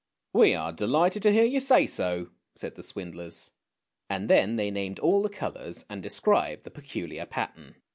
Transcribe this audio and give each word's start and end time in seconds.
"We 0.41 0.55
are 0.55 0.73
delighted 0.73 1.21
to 1.21 1.31
hear 1.31 1.43
you 1.45 1.59
say 1.59 1.85
so," 1.85 2.31
said 2.55 2.73
the 2.73 2.81
swindlers, 2.81 3.51
and 4.09 4.27
then 4.27 4.55
they 4.55 4.71
named 4.71 4.97
all 4.97 5.21
the 5.21 5.29
colours 5.29 5.85
and 5.91 6.01
described 6.01 6.63
the 6.63 6.71
peculiar 6.71 7.27
pattern. 7.27 7.75